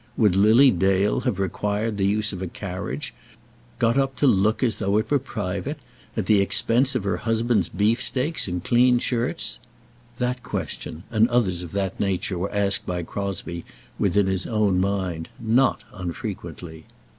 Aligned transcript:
Would 0.17 0.35
Lily 0.35 0.71
Dale 0.71 1.19
have 1.25 1.37
required 1.39 1.97
the 1.97 2.07
use 2.07 2.33
of 2.33 2.41
a 2.41 2.47
carriage, 2.47 3.13
got 3.77 3.99
up 3.99 4.15
to 4.15 4.25
look 4.25 4.63
as 4.63 4.77
though 4.77 4.97
it 4.97 5.11
were 5.11 5.19
private, 5.19 5.77
at 6.17 6.25
the 6.25 6.41
expense 6.41 6.95
of 6.95 7.03
her 7.03 7.17
husband's 7.17 7.69
beefsteaks 7.69 8.47
and 8.47 8.63
clean 8.63 8.97
shirts? 8.97 9.59
That 10.17 10.41
question 10.41 11.03
and 11.11 11.29
others 11.29 11.61
of 11.61 11.71
that 11.73 11.99
nature 11.99 12.39
were 12.39 12.51
asked 12.51 12.87
by 12.87 13.03
Crosbie 13.03 13.63
within 13.99 14.25
his 14.25 14.47
own 14.47 14.79
mind, 14.81 15.29
not 15.39 15.83
unfrequently. 15.93 16.85